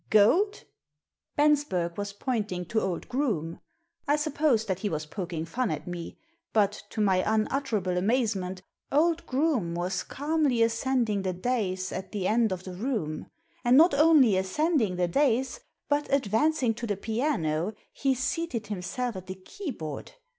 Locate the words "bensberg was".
1.37-2.11